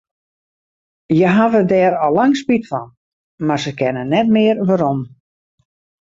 [1.13, 2.87] Hja hawwe dêr al lang spyt fan,
[3.47, 4.99] mar se kinne net mear werom.